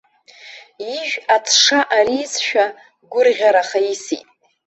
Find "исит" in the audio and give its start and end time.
3.93-4.25